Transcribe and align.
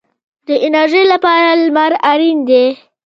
د 0.47 0.49
انرژۍ 0.65 1.03
لپاره 1.13 1.47
لمر 1.63 1.91
اړین 2.11 2.37
دی 2.49 2.65